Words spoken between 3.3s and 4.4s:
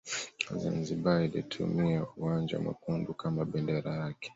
bendera yake